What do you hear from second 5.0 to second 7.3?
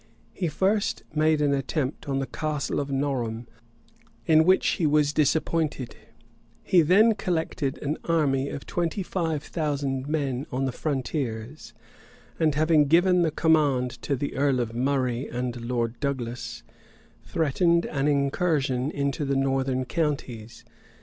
disappointed; he then